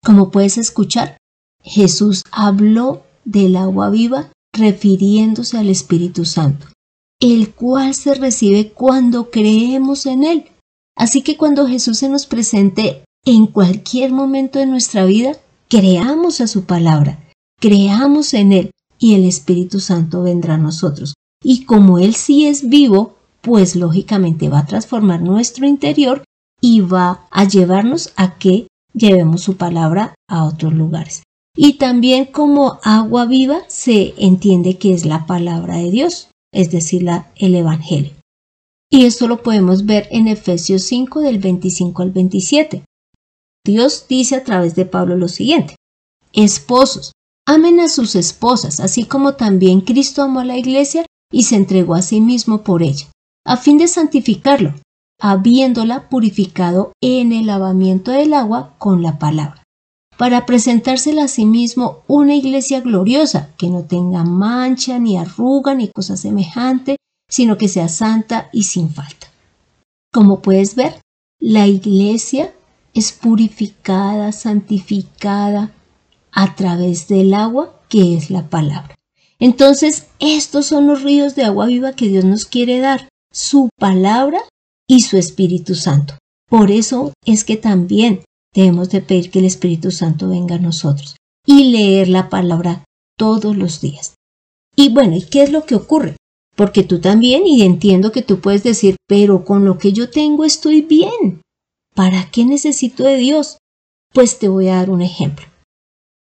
Como 0.04 0.32
puedes 0.32 0.58
escuchar, 0.58 1.18
Jesús 1.64 2.24
habló 2.32 3.04
del 3.26 3.56
agua 3.56 3.90
viva 3.90 4.32
refiriéndose 4.54 5.58
al 5.58 5.70
Espíritu 5.70 6.26
Santo, 6.26 6.68
el 7.20 7.54
cual 7.54 7.94
se 7.94 8.14
recibe 8.14 8.72
cuando 8.72 9.30
creemos 9.30 10.06
en 10.06 10.24
Él. 10.24 10.52
Así 10.96 11.22
que 11.22 11.38
cuando 11.38 11.68
Jesús 11.68 12.00
se 12.00 12.10
nos 12.10 12.26
presente 12.26 13.04
en 13.26 13.48
cualquier 13.48 14.12
momento 14.12 14.60
de 14.60 14.66
nuestra 14.66 15.06
vida, 15.06 15.36
creamos 15.68 16.42
a 16.42 16.48
su 16.48 16.64
palabra, 16.64 17.20
creamos 17.60 18.34
en 18.34 18.54
Él 18.54 18.72
y 19.00 19.16
el 19.16 19.26
Espíritu 19.26 19.80
Santo 19.80 20.24
vendrá 20.24 20.56
a 20.56 20.60
nosotros. 20.60 21.14
Y 21.44 21.66
como 21.66 22.00
Él 22.00 22.16
sí 22.16 22.48
es 22.48 22.70
vivo, 22.70 23.16
pues 23.42 23.76
lógicamente 23.76 24.50
va 24.50 24.60
a 24.60 24.66
transformar 24.66 25.22
nuestro 25.22 25.68
interior 25.68 26.24
y 26.62 26.82
va 26.82 27.28
a 27.30 27.46
llevarnos 27.46 28.12
a 28.16 28.38
que 28.38 28.68
llevemos 28.94 29.42
su 29.42 29.58
palabra 29.58 30.16
a 30.28 30.44
otros 30.46 30.74
lugares. 30.74 31.24
Y 31.56 31.74
también 31.74 32.26
como 32.26 32.80
agua 32.84 33.26
viva 33.26 33.62
se 33.68 34.14
entiende 34.18 34.78
que 34.78 34.94
es 34.94 35.06
la 35.06 35.26
palabra 35.26 35.78
de 35.78 35.90
Dios, 35.90 36.30
es 36.54 36.72
decir, 36.72 37.04
la, 37.04 37.32
el 37.36 37.56
Evangelio. 37.56 38.14
Y 38.90 39.06
esto 39.06 39.28
lo 39.28 39.42
podemos 39.44 39.86
ver 39.86 40.08
en 40.12 40.28
Efesios 40.28 40.84
5 40.84 41.22
del 41.22 41.40
25 41.40 42.02
al 42.02 42.12
27. 42.12 42.84
Dios 43.66 44.06
dice 44.08 44.36
a 44.36 44.44
través 44.44 44.76
de 44.76 44.86
Pablo 44.86 45.18
lo 45.18 45.28
siguiente, 45.28 45.76
Esposos, 46.32 47.12
amen 47.48 47.80
a 47.80 47.88
sus 47.88 48.16
esposas, 48.16 48.80
así 48.80 49.06
como 49.06 49.34
también 49.34 49.82
Cristo 49.82 50.22
amó 50.22 50.42
a 50.42 50.46
la 50.46 50.58
iglesia 50.58 51.06
y 51.32 51.44
se 51.44 51.56
entregó 51.56 51.96
a 51.96 52.02
sí 52.02 52.22
mismo 52.22 52.62
por 52.62 52.84
ella, 52.84 53.08
a 53.46 53.58
fin 53.58 53.78
de 53.78 53.88
santificarlo, 53.88 54.76
habiéndola 55.20 56.10
purificado 56.10 56.92
en 57.02 57.32
el 57.32 57.48
lavamiento 57.48 58.12
del 58.12 58.34
agua 58.34 58.76
con 58.78 59.02
la 59.02 59.18
palabra, 59.18 59.64
para 60.18 60.46
presentársela 60.46 61.24
a 61.24 61.28
sí 61.30 61.46
mismo 61.46 62.04
una 62.08 62.36
iglesia 62.36 62.82
gloriosa, 62.82 63.50
que 63.58 63.70
no 63.70 63.84
tenga 63.84 64.26
mancha, 64.26 65.00
ni 65.00 65.18
arruga, 65.18 65.74
ni 65.74 65.88
cosa 65.88 66.18
semejante, 66.18 66.98
sino 67.30 67.58
que 67.58 67.70
sea 67.70 67.88
santa 67.88 68.50
y 68.52 68.64
sin 68.64 68.90
falta. 68.90 69.28
Como 70.14 70.42
puedes 70.42 70.76
ver, 70.76 71.00
la 71.40 71.66
iglesia 71.66 72.54
es 72.94 73.12
purificada, 73.14 74.32
santificada 74.32 75.72
a 76.38 76.54
través 76.54 77.08
del 77.08 77.34
agua 77.34 77.82
que 77.90 78.16
es 78.16 78.30
la 78.30 78.48
palabra. 78.48 78.94
Entonces, 79.40 80.06
estos 80.20 80.68
son 80.68 80.86
los 80.86 81.02
ríos 81.02 81.34
de 81.34 81.44
agua 81.44 81.66
viva 81.66 81.94
que 81.94 82.08
Dios 82.08 82.26
nos 82.26 82.46
quiere 82.46 82.80
dar, 82.80 83.10
su 83.34 83.70
palabra 83.80 84.40
y 84.88 85.02
su 85.02 85.18
Espíritu 85.18 85.74
Santo. 85.74 86.14
Por 86.48 86.70
eso 86.70 87.12
es 87.26 87.44
que 87.44 87.58
también 87.58 88.22
debemos 88.54 88.92
de 88.92 89.02
pedir 89.02 89.32
que 89.32 89.40
el 89.40 89.46
Espíritu 89.46 89.90
Santo 89.90 90.30
venga 90.30 90.56
a 90.56 90.60
nosotros 90.60 91.16
y 91.44 91.72
leer 91.72 92.08
la 92.08 92.30
palabra 92.30 92.84
todos 93.18 93.58
los 93.58 93.82
días. 93.82 94.14
Y 94.76 94.90
bueno, 94.90 95.16
¿y 95.16 95.24
qué 95.24 95.42
es 95.42 95.52
lo 95.52 95.66
que 95.66 95.74
ocurre? 95.74 96.18
Porque 96.56 96.84
tú 96.84 97.02
también, 97.02 97.48
y 97.48 97.64
entiendo 97.64 98.12
que 98.12 98.22
tú 98.22 98.42
puedes 98.42 98.62
decir, 98.62 98.96
pero 99.08 99.44
con 99.44 99.66
lo 99.66 99.80
que 99.80 99.92
yo 99.92 100.12
tengo 100.12 100.46
estoy 100.46 100.84
bien. 100.84 101.42
¿Para 101.96 102.30
qué 102.30 102.46
necesito 102.46 103.06
de 103.06 103.18
Dios? 103.18 103.58
Pues 104.14 104.38
te 104.38 104.50
voy 104.50 104.68
a 104.68 104.76
dar 104.76 104.92
un 104.92 105.02
ejemplo. 105.02 105.48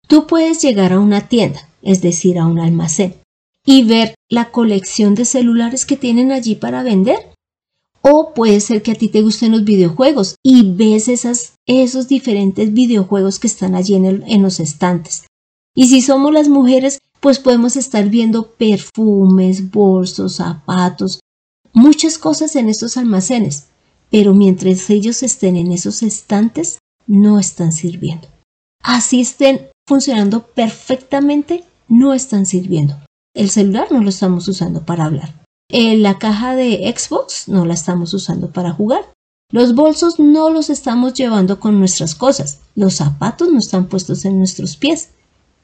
Tú 0.08 0.28
puedes 0.28 0.62
llegar 0.62 0.94
a 0.94 1.00
una 1.00 1.28
tienda, 1.28 1.68
es 1.82 2.02
decir, 2.02 2.38
a 2.38 2.46
un 2.46 2.60
almacén, 2.60 3.16
y 3.66 3.84
ver 3.84 4.16
la 4.30 4.52
colección 4.52 5.16
de 5.16 5.26
celulares 5.26 5.86
que 5.86 5.98
tienen 5.98 6.32
allí 6.32 6.56
para 6.56 6.84
vender 6.84 7.34
o 8.06 8.34
puede 8.34 8.60
ser 8.60 8.84
que 8.84 8.92
a 8.92 8.96
ti 8.96 9.08
te 9.08 9.22
gusten 9.22 9.54
los 9.54 9.64
videojuegos 9.64 10.36
y 10.44 10.74
ves 10.74 11.08
esas, 11.08 11.54
esos 11.66 12.10
diferentes 12.10 12.74
videojuegos 12.74 13.40
que 13.40 13.48
están 13.48 13.76
allí 13.76 13.96
en, 13.96 14.24
en 14.28 14.42
los 14.42 14.60
estantes. 14.60 15.26
Y 15.74 15.88
si 15.88 16.02
somos 16.02 16.34
las 16.34 16.50
mujeres, 16.50 17.00
pues 17.22 17.40
podemos 17.40 17.78
estar 17.78 18.10
viendo 18.10 18.52
perfumes, 18.52 19.72
bolsos, 19.72 20.36
zapatos, 20.36 21.22
muchas 21.72 22.18
cosas 22.18 22.58
en 22.58 22.68
estos 22.68 22.98
almacenes. 22.98 23.68
Pero 24.12 24.34
mientras 24.34 24.90
ellos 24.90 25.24
estén 25.24 25.56
en 25.56 25.72
esos 25.72 26.04
estantes, 26.04 26.80
no 27.08 27.40
están 27.40 27.72
sirviendo. 27.72 28.28
Así 28.82 29.22
estén 29.22 29.70
funcionando 29.88 30.48
perfectamente, 30.48 31.64
no 31.88 32.14
están 32.14 32.46
sirviendo. 32.46 32.98
El 33.36 33.50
celular 33.50 33.92
no 33.92 34.02
lo 34.02 34.10
estamos 34.10 34.48
usando 34.48 34.86
para 34.86 35.06
hablar. 35.06 35.44
Eh, 35.70 35.98
la 35.98 36.20
caja 36.20 36.56
de 36.56 36.94
Xbox 36.96 37.48
no 37.48 37.66
la 37.66 37.74
estamos 37.74 38.14
usando 38.14 38.52
para 38.52 38.72
jugar. 38.74 39.12
Los 39.52 39.76
bolsos 39.76 40.20
no 40.20 40.50
los 40.50 40.70
estamos 40.70 41.14
llevando 41.14 41.60
con 41.60 41.80
nuestras 41.80 42.16
cosas. 42.16 42.60
Los 42.76 42.96
zapatos 42.96 43.52
no 43.52 43.60
están 43.60 43.88
puestos 43.88 44.26
en 44.26 44.38
nuestros 44.38 44.78
pies. 44.78 45.12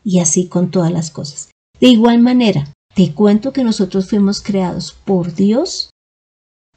Y 0.04 0.20
así 0.20 0.48
con 0.48 0.72
todas 0.72 0.92
las 0.92 1.12
cosas. 1.12 1.50
De 1.80 1.88
igual 1.88 2.20
manera, 2.20 2.74
te 2.96 3.14
cuento 3.14 3.54
que 3.54 3.64
nosotros 3.64 4.10
fuimos 4.10 4.42
creados 4.42 4.96
por 5.06 5.34
Dios, 5.34 5.90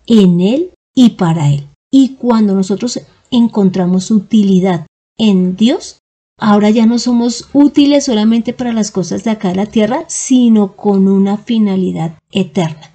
en 0.06 0.40
Él 0.40 0.74
y 0.94 1.10
para 1.10 1.50
Él. 1.50 1.66
Y 1.90 2.14
cuando 2.16 2.54
nosotros 2.54 3.00
encontramos 3.30 4.10
utilidad 4.10 4.86
en 5.18 5.56
Dios, 5.56 5.98
Ahora 6.44 6.70
ya 6.70 6.86
no 6.86 6.98
somos 6.98 7.48
útiles 7.52 8.06
solamente 8.06 8.52
para 8.52 8.72
las 8.72 8.90
cosas 8.90 9.22
de 9.22 9.30
acá 9.30 9.50
de 9.50 9.54
la 9.54 9.66
tierra, 9.66 10.04
sino 10.08 10.74
con 10.74 11.06
una 11.06 11.36
finalidad 11.36 12.18
eterna. 12.32 12.92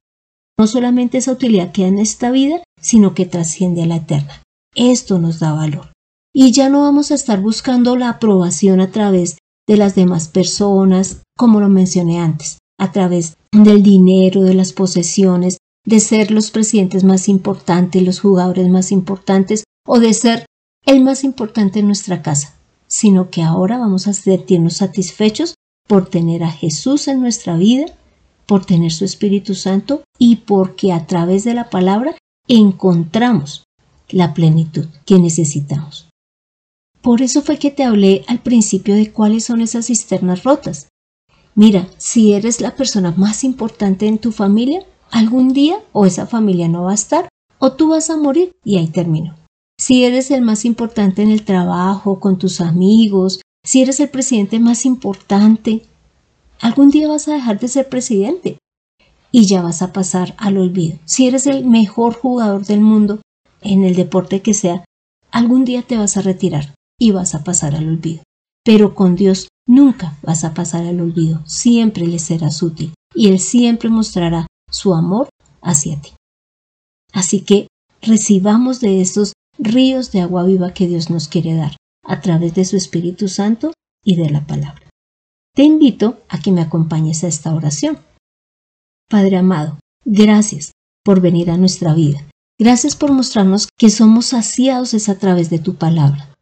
No 0.60 0.68
solamente 0.68 1.20
esa 1.20 1.32
utilidad 1.32 1.72
queda 1.72 1.88
en 1.88 1.98
esta 1.98 2.30
vida, 2.30 2.62
sino 2.82 3.14
que 3.14 3.26
trasciende 3.26 3.84
a 3.84 3.86
la 3.86 3.96
eterna. 3.96 4.44
Esto 4.76 5.18
nos 5.18 5.40
da 5.40 5.54
valor. 5.54 5.94
Y 6.34 6.52
ya 6.52 6.68
no 6.68 6.82
vamos 6.82 7.10
a 7.10 7.16
estar 7.16 7.40
buscando 7.40 7.96
la 7.96 8.10
aprobación 8.10 8.82
a 8.82 8.92
través 8.92 9.38
de 9.66 9.78
las 9.78 9.96
demás 9.96 10.28
personas, 10.28 11.22
como 11.38 11.62
lo 11.62 11.70
mencioné 11.70 12.20
antes, 12.20 12.58
a 12.78 12.92
través 12.92 13.38
del 13.54 13.82
dinero, 13.82 14.42
de 14.42 14.56
las 14.56 14.74
posesiones, 14.74 15.58
de 15.86 16.02
ser 16.02 16.32
los 16.32 16.52
presidentes 16.52 17.06
más 17.06 17.30
importantes, 17.30 18.04
los 18.04 18.20
jugadores 18.20 18.68
más 18.68 18.92
importantes 18.92 19.64
o 19.88 20.02
de 20.02 20.14
ser 20.14 20.46
el 20.86 21.02
más 21.02 21.24
importante 21.24 21.80
en 21.80 21.86
nuestra 21.86 22.22
casa 22.22 22.57
sino 22.88 23.30
que 23.30 23.44
ahora 23.44 23.78
vamos 23.78 24.08
a 24.08 24.14
sentirnos 24.14 24.78
satisfechos 24.78 25.56
por 25.88 26.10
tener 26.10 26.44
a 26.44 26.52
Jesús 26.52 27.08
en 27.08 27.22
nuestra 27.22 27.58
vida, 27.58 27.86
por 28.46 28.66
tener 28.66 28.92
su 28.92 29.06
Espíritu 29.06 29.56
Santo 29.56 30.04
y 30.18 30.38
porque 30.38 30.94
a 30.94 31.06
través 31.06 31.44
de 31.44 31.54
la 31.54 31.70
palabra 31.70 32.16
encontramos 32.48 33.64
la 34.10 34.34
plenitud 34.34 34.88
que 35.06 35.20
necesitamos. 35.20 36.10
Por 37.02 37.22
eso 37.22 37.42
fue 37.42 37.58
que 37.58 37.72
te 37.72 37.84
hablé 37.84 38.24
al 38.28 38.40
principio 38.40 38.96
de 38.96 39.12
cuáles 39.12 39.46
son 39.46 39.62
esas 39.62 39.88
cisternas 39.88 40.44
rotas. 40.44 40.90
Mira, 41.56 41.88
si 41.98 42.34
eres 42.34 42.62
la 42.62 42.76
persona 42.76 43.12
más 43.12 43.44
importante 43.44 44.08
en 44.08 44.18
tu 44.18 44.32
familia, 44.32 44.86
algún 45.12 45.54
día 45.54 45.82
o 45.92 46.06
esa 46.06 46.28
familia 46.28 46.68
no 46.68 46.84
va 46.84 46.92
a 46.92 46.96
estar 46.96 47.30
o 47.60 47.74
tú 47.74 47.90
vas 47.90 48.10
a 48.10 48.18
morir 48.18 48.52
y 48.64 48.78
ahí 48.78 48.88
termino 48.88 49.36
si 49.80 50.06
eres 50.06 50.32
el 50.32 50.42
más 50.42 50.66
importante 50.66 51.22
en 51.22 51.30
el 51.30 51.46
trabajo, 51.46 52.20
con 52.20 52.38
tus 52.38 52.62
amigos, 52.62 53.42
si 53.64 53.82
eres 53.82 54.00
el 54.00 54.10
presidente 54.10 54.60
más 54.60 54.86
importante, 54.86 55.84
algún 56.62 56.90
día 56.90 57.08
vas 57.08 57.28
a 57.28 57.34
dejar 57.34 57.60
de 57.60 57.68
ser 57.68 57.90
presidente 57.90 58.58
y 59.32 59.46
ya 59.46 59.62
vas 59.62 59.82
a 59.82 59.94
pasar 59.94 60.36
al 60.38 60.58
olvido. 60.58 60.98
Si 61.06 61.28
eres 61.28 61.46
el 61.46 61.66
mejor 61.66 62.14
jugador 62.14 62.66
del 62.66 62.82
mundo 62.82 63.22
en 63.62 63.84
el 63.84 63.96
deporte 63.96 64.42
que 64.42 64.54
sea, 64.54 64.86
algún 65.32 65.66
día 65.66 65.84
te 65.84 65.98
vas 65.98 66.18
a 66.18 66.22
retirar 66.22 66.74
y 67.00 67.12
vas 67.12 67.36
a 67.36 67.44
pasar 67.44 67.76
al 67.76 67.88
olvido. 67.88 68.24
Pero 68.64 68.96
con 68.96 69.16
Dios 69.16 69.50
nunca 69.68 70.18
vas 70.24 70.44
a 70.44 70.54
pasar 70.54 70.86
al 70.86 71.00
olvido, 71.00 71.42
siempre 71.46 72.08
le 72.08 72.20
serás 72.20 72.64
útil 72.64 72.94
y 73.14 73.28
Él 73.28 73.40
siempre 73.40 73.90
mostrará 73.90 74.48
su 74.72 74.94
amor 74.94 75.30
hacia 75.62 76.02
ti. 76.02 76.12
Así 77.14 77.42
que 77.42 77.68
recibamos 78.02 78.80
de 78.80 79.02
estos 79.02 79.34
ríos 79.58 80.12
de 80.12 80.22
agua 80.22 80.44
viva 80.44 80.74
que 80.74 80.88
Dios 80.88 81.10
nos 81.10 81.28
quiere 81.28 81.56
dar 81.56 81.76
a 82.04 82.22
través 82.22 82.54
de 82.56 82.66
su 82.66 82.78
Espíritu 82.78 83.28
Santo 83.28 83.74
y 84.04 84.16
de 84.16 84.30
la 84.30 84.46
palabra. 84.46 84.90
Te 85.54 85.64
invito 85.64 86.22
a 86.30 86.40
que 86.40 86.52
me 86.52 86.62
acompañes 86.62 87.24
a 87.24 87.28
esta 87.28 87.54
oración. 87.54 88.00
Padre 89.10 89.38
amado, 89.38 89.80
gracias 90.06 90.72
por 91.04 91.22
venir 91.22 91.50
a 91.50 91.58
nuestra 91.58 91.94
vida. 91.94 92.20
Gracias 92.60 92.96
por 92.96 93.12
mostrarnos 93.12 93.68
que 93.78 93.90
somos 93.90 94.28
saciados 94.28 94.94
es 94.94 95.10
a 95.10 95.18
través 95.18 95.50
de 95.50 95.60
tu 95.60 95.76
palabra 95.76 96.36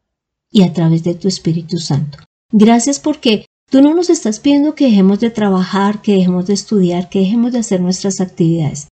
y 0.51 0.63
a 0.63 0.73
través 0.73 1.03
de 1.03 1.13
tu 1.13 1.27
Espíritu 1.27 1.77
Santo. 1.77 2.17
Gracias 2.51 2.99
porque 2.99 3.45
tú 3.69 3.81
no 3.81 3.93
nos 3.93 4.09
estás 4.09 4.39
pidiendo 4.39 4.75
que 4.75 4.85
dejemos 4.85 5.19
de 5.19 5.29
trabajar, 5.29 6.01
que 6.01 6.13
dejemos 6.13 6.47
de 6.47 6.53
estudiar, 6.53 7.09
que 7.09 7.19
dejemos 7.19 7.51
de 7.51 7.59
hacer 7.59 7.81
nuestras 7.81 8.21
actividades. 8.21 8.87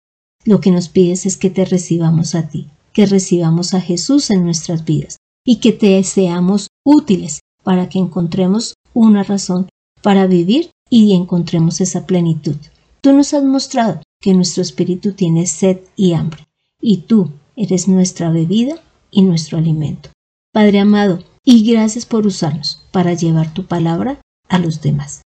Lo 0.45 0.59
que 0.59 0.71
nos 0.71 0.89
pides 0.89 1.25
es 1.25 1.37
que 1.37 1.49
te 1.49 1.63
recibamos 1.63 2.35
a 2.35 2.49
ti, 2.49 2.69
que 2.93 3.05
recibamos 3.05 3.73
a 3.73 3.81
Jesús 3.81 4.29
en 4.29 4.45
nuestras 4.45 4.85
vidas 4.85 5.17
y 5.45 5.57
que 5.57 5.71
te 5.71 6.01
seamos 6.03 6.67
útiles 6.85 7.41
para 7.63 7.89
que 7.89 7.99
encontremos 7.99 8.75
una 8.93 9.23
razón 9.23 9.67
para 10.01 10.27
vivir 10.27 10.71
y 10.89 11.13
encontremos 11.13 11.81
esa 11.81 12.05
plenitud. 12.05 12.55
Tú 13.01 13.13
nos 13.13 13.33
has 13.33 13.43
mostrado 13.43 14.01
que 14.21 14.33
nuestro 14.33 14.61
espíritu 14.61 15.13
tiene 15.13 15.47
sed 15.47 15.79
y 15.95 16.13
hambre, 16.13 16.47
y 16.79 16.99
tú 16.99 17.31
eres 17.55 17.87
nuestra 17.87 18.29
bebida 18.29 18.75
y 19.11 19.23
nuestro 19.23 19.57
alimento. 19.57 20.09
Padre 20.53 20.79
amado, 20.79 21.19
y 21.43 21.69
gracias 21.69 22.05
por 22.05 22.25
usarnos 22.25 22.85
para 22.91 23.13
llevar 23.13 23.53
tu 23.53 23.65
palabra 23.65 24.21
a 24.47 24.59
los 24.59 24.81
demás. 24.81 25.21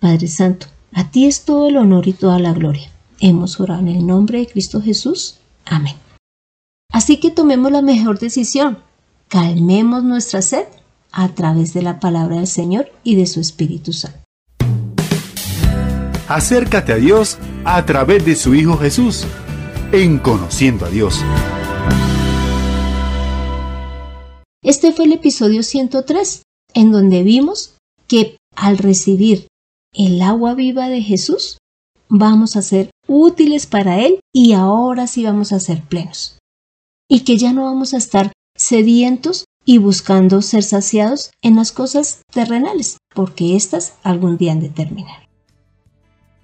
Padre 0.00 0.28
Santo, 0.28 0.66
a 0.92 1.10
ti 1.10 1.26
es 1.26 1.44
todo 1.44 1.68
el 1.68 1.76
honor 1.76 2.08
y 2.08 2.12
toda 2.12 2.38
la 2.38 2.52
gloria. 2.52 2.90
Hemos 3.20 3.60
orado 3.60 3.80
en 3.80 3.88
el 3.88 4.06
nombre 4.06 4.38
de 4.38 4.46
Cristo 4.46 4.80
Jesús. 4.80 5.36
Amén. 5.64 6.05
Así 7.06 7.18
que 7.18 7.30
tomemos 7.30 7.70
la 7.70 7.82
mejor 7.82 8.18
decisión. 8.18 8.78
Calmemos 9.28 10.02
nuestra 10.02 10.42
sed 10.42 10.64
a 11.12 11.28
través 11.28 11.72
de 11.72 11.80
la 11.80 12.00
palabra 12.00 12.38
del 12.38 12.48
Señor 12.48 12.90
y 13.04 13.14
de 13.14 13.26
su 13.26 13.38
Espíritu 13.38 13.92
Santo. 13.92 14.18
Acércate 16.26 16.92
a 16.92 16.96
Dios 16.96 17.38
a 17.64 17.86
través 17.86 18.24
de 18.24 18.34
su 18.34 18.56
Hijo 18.56 18.76
Jesús, 18.76 19.22
en 19.92 20.18
conociendo 20.18 20.84
a 20.84 20.88
Dios. 20.88 21.20
Este 24.64 24.90
fue 24.90 25.04
el 25.04 25.12
episodio 25.12 25.62
103, 25.62 26.42
en 26.74 26.90
donde 26.90 27.22
vimos 27.22 27.76
que 28.08 28.36
al 28.56 28.78
recibir 28.78 29.46
el 29.92 30.20
agua 30.22 30.54
viva 30.54 30.88
de 30.88 31.02
Jesús, 31.02 31.58
vamos 32.08 32.56
a 32.56 32.62
ser 32.62 32.90
útiles 33.06 33.66
para 33.66 34.00
Él 34.00 34.18
y 34.34 34.54
ahora 34.54 35.06
sí 35.06 35.22
vamos 35.22 35.52
a 35.52 35.60
ser 35.60 35.82
plenos 35.82 36.36
y 37.08 37.20
que 37.20 37.36
ya 37.36 37.52
no 37.52 37.64
vamos 37.64 37.94
a 37.94 37.98
estar 37.98 38.32
sedientos 38.56 39.44
y 39.64 39.78
buscando 39.78 40.42
ser 40.42 40.62
saciados 40.62 41.30
en 41.42 41.56
las 41.56 41.72
cosas 41.72 42.22
terrenales, 42.30 42.98
porque 43.14 43.56
éstas 43.56 43.94
algún 44.02 44.38
día 44.38 44.52
han 44.52 44.60
de 44.60 44.68
terminar. 44.68 45.28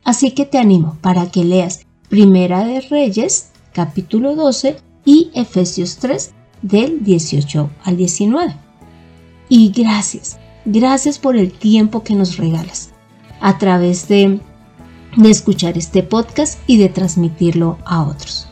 Así 0.05 0.33
que 0.33 0.44
te 0.44 0.59
animo 0.59 0.98
para 1.01 1.31
que 1.31 1.44
leas 1.44 1.87
Primera 2.09 2.64
de 2.64 2.81
Reyes, 2.81 3.51
capítulo 3.72 4.35
12, 4.35 4.77
y 5.05 5.31
Efesios 5.35 5.96
3, 5.96 6.33
del 6.62 7.03
18 7.03 7.70
al 7.85 7.96
19. 7.96 8.55
Y 9.48 9.70
gracias, 9.70 10.38
gracias 10.64 11.18
por 11.18 11.37
el 11.37 11.53
tiempo 11.53 12.03
que 12.03 12.14
nos 12.14 12.37
regalas 12.37 12.90
a 13.40 13.59
través 13.59 14.09
de, 14.09 14.40
de 15.16 15.31
escuchar 15.31 15.79
este 15.79 16.03
podcast 16.03 16.59
y 16.66 16.77
de 16.77 16.88
transmitirlo 16.88 17.79
a 17.85 18.03
otros. 18.03 18.48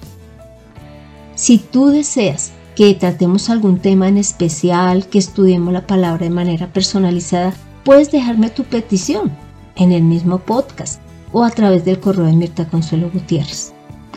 Si 1.40 1.56
tú 1.56 1.86
deseas 1.86 2.52
que 2.76 2.92
tratemos 2.92 3.48
algún 3.48 3.78
tema 3.78 4.08
en 4.08 4.18
especial, 4.18 5.06
que 5.06 5.18
estudiemos 5.18 5.72
la 5.72 5.86
palabra 5.86 6.24
de 6.24 6.30
manera 6.30 6.70
personalizada, 6.70 7.54
puedes 7.82 8.10
dejarme 8.10 8.50
tu 8.50 8.64
petición 8.64 9.32
en 9.74 9.92
el 9.92 10.02
mismo 10.02 10.40
podcast 10.40 11.00
o 11.32 11.42
a 11.42 11.48
través 11.48 11.86
del 11.86 11.98
correo 11.98 12.26
de 12.26 12.34
Mirta 12.34 12.68
Consuelo 12.68 13.10
Gutiérrez. 13.10 13.72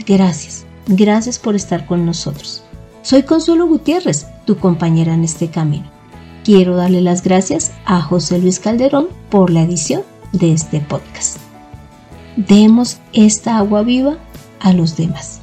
Gracias, 0.05 0.65
gracias 0.85 1.39
por 1.39 1.55
estar 1.55 1.85
con 1.85 2.05
nosotros. 2.05 2.61
Soy 3.03 3.23
Consuelo 3.23 3.67
Gutiérrez, 3.67 4.27
tu 4.45 4.57
compañera 4.57 5.13
en 5.13 5.23
este 5.23 5.47
camino. 5.47 5.89
Quiero 6.43 6.75
darle 6.75 6.99
las 6.99 7.23
gracias 7.23 7.71
a 7.85 8.01
José 8.01 8.37
Luis 8.37 8.59
Calderón 8.59 9.07
por 9.29 9.49
la 9.49 9.61
edición 9.61 10.01
de 10.33 10.51
este 10.51 10.81
podcast. 10.81 11.37
Demos 12.35 12.97
esta 13.13 13.55
agua 13.59 13.81
viva 13.83 14.17
a 14.59 14.73
los 14.73 14.97
demás. 14.97 15.42